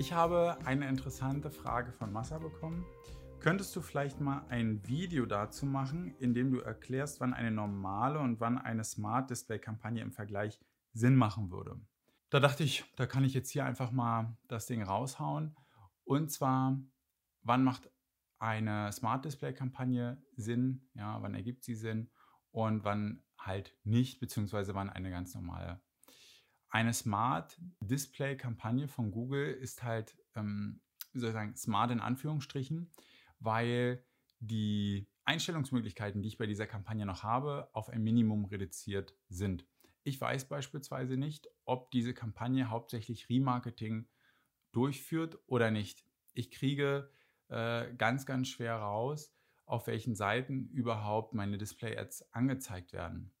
[0.00, 2.86] Ich habe eine interessante Frage von Massa bekommen.
[3.38, 8.18] Könntest du vielleicht mal ein Video dazu machen, in dem du erklärst, wann eine normale
[8.18, 10.58] und wann eine Smart Display Kampagne im Vergleich
[10.94, 11.78] Sinn machen würde?
[12.30, 15.54] Da dachte ich, da kann ich jetzt hier einfach mal das Ding raushauen.
[16.04, 16.80] Und zwar,
[17.42, 17.90] wann macht
[18.38, 20.88] eine Smart Display Kampagne Sinn?
[20.94, 22.08] Ja, wann ergibt sie Sinn?
[22.52, 25.82] Und wann halt nicht, beziehungsweise wann eine ganz normale.
[26.70, 30.80] Eine Smart Display Kampagne von Google ist halt, ähm,
[31.12, 32.90] wie soll ich sagen, smart in Anführungsstrichen,
[33.40, 34.04] weil
[34.38, 39.66] die Einstellungsmöglichkeiten, die ich bei dieser Kampagne noch habe, auf ein Minimum reduziert sind.
[40.04, 44.08] Ich weiß beispielsweise nicht, ob diese Kampagne hauptsächlich Remarketing
[44.72, 46.04] durchführt oder nicht.
[46.32, 47.10] Ich kriege
[47.48, 49.34] äh, ganz, ganz schwer raus,
[49.66, 53.32] auf welchen Seiten überhaupt meine Display-Ads angezeigt werden.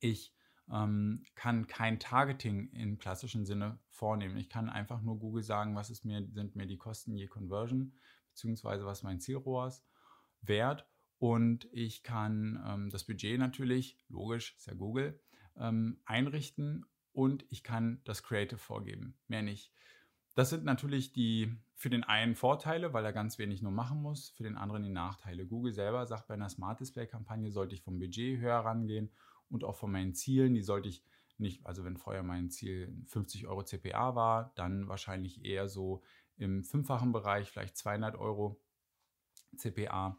[0.00, 0.35] Ich
[0.72, 4.36] ähm, kann kein Targeting im klassischen Sinne vornehmen.
[4.36, 7.92] Ich kann einfach nur Google sagen, was ist mir, sind mir die Kosten je Conversion,
[8.30, 9.84] beziehungsweise was mein Zielrohr ist,
[10.42, 10.86] wert.
[11.18, 15.18] Und ich kann ähm, das Budget natürlich, logisch, ist ja Google,
[15.56, 19.16] ähm, einrichten und ich kann das Creative vorgeben.
[19.26, 19.72] Mehr nicht.
[20.34, 24.30] Das sind natürlich die für den einen Vorteile, weil er ganz wenig nur machen muss,
[24.30, 25.46] für den anderen die Nachteile.
[25.46, 29.10] Google selber sagt, bei einer Smart Display Kampagne sollte ich vom Budget höher rangehen
[29.50, 30.54] und auch von meinen Zielen.
[30.54, 31.04] Die sollte ich
[31.38, 36.02] nicht, also wenn vorher mein Ziel 50 Euro CPA war, dann wahrscheinlich eher so
[36.36, 38.60] im fünffachen Bereich, vielleicht 200 Euro
[39.56, 40.18] CPA.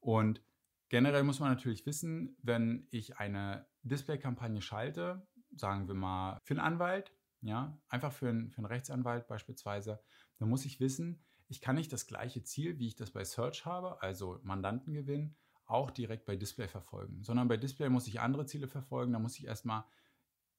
[0.00, 0.42] Und
[0.88, 6.60] generell muss man natürlich wissen, wenn ich eine Display-Kampagne schalte, sagen wir mal für einen
[6.60, 10.02] Anwalt, ja, einfach für einen, für einen Rechtsanwalt beispielsweise,
[10.38, 13.66] dann muss ich wissen, ich kann nicht das gleiche Ziel, wie ich das bei Search
[13.66, 15.36] habe, also Mandantengewinn,
[15.74, 19.12] auch direkt bei Display verfolgen, sondern bei Display muss ich andere Ziele verfolgen.
[19.12, 19.84] Da muss ich erstmal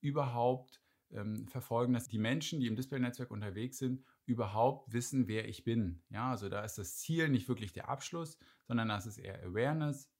[0.00, 5.64] überhaupt ähm, verfolgen, dass die Menschen, die im Display-Netzwerk unterwegs sind, überhaupt wissen, wer ich
[5.64, 6.02] bin.
[6.10, 10.10] Ja, also da ist das Ziel nicht wirklich der Abschluss, sondern das ist eher Awareness.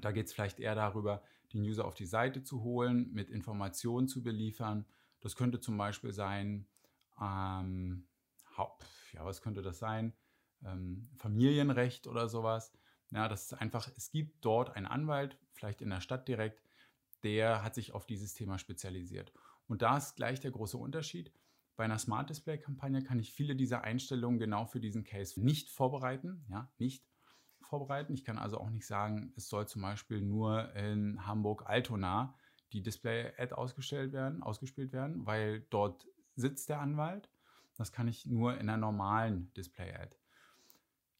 [0.00, 4.08] Da geht es vielleicht eher darüber, den User auf die Seite zu holen, mit Informationen
[4.08, 4.86] zu beliefern.
[5.20, 6.66] Das könnte zum Beispiel sein,
[7.20, 8.06] ähm,
[9.12, 10.14] ja, was könnte das sein?
[10.64, 12.72] Ähm, Familienrecht oder sowas.
[13.12, 16.62] Ja, das ist einfach, es gibt dort einen Anwalt, vielleicht in der Stadt direkt,
[17.22, 19.32] der hat sich auf dieses Thema spezialisiert.
[19.68, 21.32] Und da ist gleich der große Unterschied.
[21.76, 25.70] Bei einer Smart Display Kampagne kann ich viele dieser Einstellungen genau für diesen Case nicht
[25.70, 27.04] vorbereiten, ja, nicht
[27.60, 28.14] vorbereiten.
[28.14, 32.34] Ich kann also auch nicht sagen, es soll zum Beispiel nur in Hamburg Altona
[32.72, 37.30] die Display-Ad ausgestellt werden, ausgespielt werden, weil dort sitzt der Anwalt.
[37.76, 40.16] Das kann ich nur in einer normalen Display-Ad.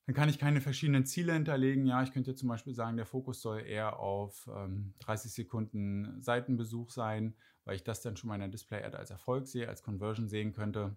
[0.06, 1.86] Dann kann ich keine verschiedenen Ziele hinterlegen.
[1.86, 6.90] Ja, ich könnte zum Beispiel sagen, der Fokus soll eher auf ähm, 30 Sekunden Seitenbesuch
[6.90, 10.96] sein, weil ich das dann schon meiner Display-Ad als Erfolg sehe, als Conversion sehen könnte.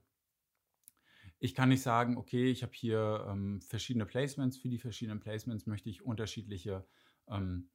[1.38, 4.58] Ich kann nicht sagen, okay, ich habe hier ähm, verschiedene Placements.
[4.58, 6.88] Für die verschiedenen Placements möchte ich unterschiedliche
[7.28, 7.70] ähm,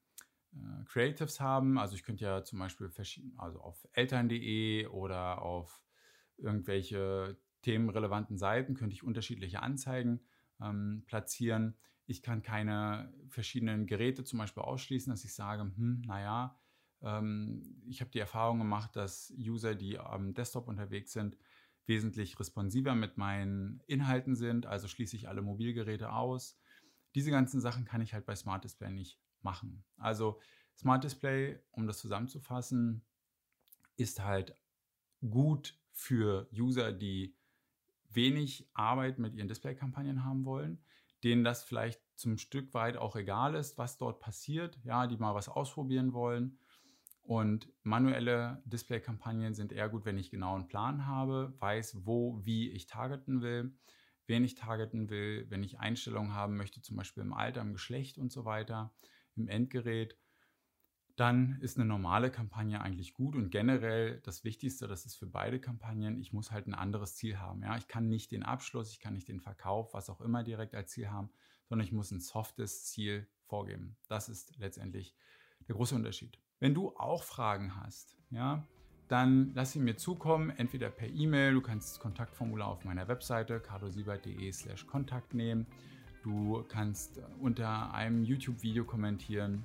[0.54, 1.78] äh, Creatives haben.
[1.78, 2.90] Also ich könnte ja zum Beispiel
[3.36, 5.80] also auf eltern.de oder auf
[6.38, 10.20] irgendwelche themenrelevanten Seiten könnte ich unterschiedliche Anzeigen
[10.62, 11.76] ähm, platzieren.
[12.06, 16.58] Ich kann keine verschiedenen Geräte zum Beispiel ausschließen, dass ich sage, hm, naja,
[17.02, 21.36] ähm, ich habe die Erfahrung gemacht, dass User, die am Desktop unterwegs sind,
[21.86, 26.58] wesentlich responsiver mit meinen Inhalten sind, also schließe ich alle Mobilgeräte aus.
[27.14, 29.84] Diese ganzen Sachen kann ich halt bei Smart Display nicht machen.
[29.96, 30.40] Also
[30.76, 33.02] Smart Display, um das zusammenzufassen,
[33.96, 34.54] ist halt
[35.28, 37.34] gut für User, die
[38.10, 40.82] wenig Arbeit mit ihren Display-Kampagnen haben wollen,
[41.22, 45.34] denen das vielleicht zum Stück weit auch egal ist, was dort passiert, ja, die mal
[45.34, 46.58] was ausprobieren wollen.
[47.22, 52.70] Und manuelle Display-Kampagnen sind eher gut, wenn ich genau einen Plan habe, weiß, wo, wie
[52.70, 53.76] ich targeten will,
[54.26, 58.18] wen ich targeten will, wenn ich Einstellungen haben möchte, zum Beispiel im Alter, im Geschlecht
[58.18, 58.92] und so weiter,
[59.36, 60.16] im Endgerät
[61.20, 65.60] dann ist eine normale Kampagne eigentlich gut und generell das Wichtigste, das ist für beide
[65.60, 67.62] Kampagnen, ich muss halt ein anderes Ziel haben.
[67.62, 67.76] Ja?
[67.76, 70.92] Ich kann nicht den Abschluss, ich kann nicht den Verkauf, was auch immer direkt als
[70.92, 71.28] Ziel haben,
[71.68, 73.98] sondern ich muss ein softes Ziel vorgeben.
[74.08, 75.14] Das ist letztendlich
[75.68, 76.38] der große Unterschied.
[76.58, 78.66] Wenn du auch Fragen hast, ja,
[79.08, 83.60] dann lass sie mir zukommen, entweder per E-Mail, du kannst das Kontaktformular auf meiner Webseite
[83.60, 85.66] cardosiebert.de slash Kontakt nehmen.
[86.22, 89.64] Du kannst unter einem YouTube-Video kommentieren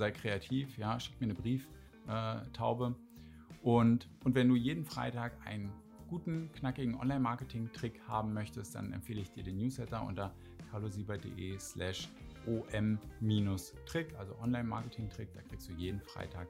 [0.00, 2.86] sei kreativ, ja, schick mir eine Brieftaube.
[2.86, 5.70] Äh, und, und wenn du jeden Freitag einen
[6.08, 10.34] guten, knackigen Online-Marketing-Trick haben möchtest, dann empfehle ich dir den Newsletter unter
[10.70, 12.08] carlosieber.de slash
[12.46, 15.32] om-trick, also Online-Marketing-Trick.
[15.34, 16.48] Da kriegst du jeden Freitag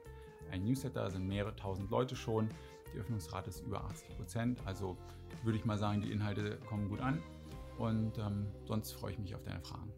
[0.51, 2.49] einen Newsletter, da sind mehrere tausend Leute schon,
[2.93, 4.59] Die Öffnungsrate ist über 80 Prozent.
[4.65, 4.97] Also
[5.43, 7.21] würde ich mal sagen, die Inhalte kommen gut an.
[7.77, 9.91] Und ähm, sonst freue ich mich auf deine Fragen.